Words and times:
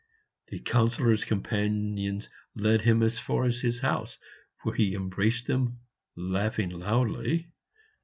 The 0.47 0.57
Councillor's 0.57 1.23
companions 1.23 2.27
led 2.55 2.81
him 2.81 3.03
as 3.03 3.19
far 3.19 3.45
as 3.45 3.61
his 3.61 3.81
house, 3.81 4.17
where 4.63 4.73
he 4.73 4.95
embraced 4.95 5.45
them, 5.45 5.77
laughing 6.15 6.71
loudly. 6.71 7.51